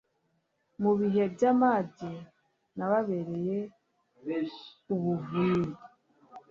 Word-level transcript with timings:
mu 0.81 0.91
bihe 0.99 1.23
by’amage 1.33 2.11
nababere 2.77 3.55
ubuvunyi 4.93 5.71